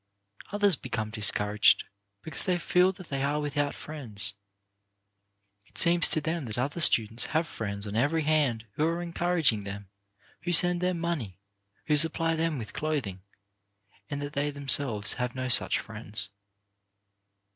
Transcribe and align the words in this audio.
Others 0.51 0.77
become 0.77 1.11
discouraged 1.11 1.83
because 2.23 2.45
they 2.45 2.57
feel 2.57 2.91
that 2.93 3.09
they 3.09 3.21
are 3.21 3.39
without 3.39 3.75
friends. 3.75 4.33
It 5.67 5.77
seems 5.77 6.09
to 6.09 6.19
them 6.19 6.45
that 6.45 6.57
other 6.57 6.79
students 6.79 7.27
have 7.37 7.45
friends 7.47 7.85
on 7.85 7.95
every 7.95 8.23
hand 8.23 8.65
who 8.77 8.85
are 8.87 9.03
encouraging 9.03 9.63
them, 9.63 9.89
who 10.41 10.53
send 10.53 10.81
them 10.81 10.99
money, 10.99 11.37
who 11.85 11.95
supply 11.95 12.35
them 12.35 12.57
with 12.57 12.73
clothing, 12.73 13.21
and 14.09 14.19
that 14.23 14.33
they 14.33 14.49
themselves 14.49 15.13
have 15.21 15.35
no 15.35 15.49
such 15.49 15.77
friends. 15.77 16.29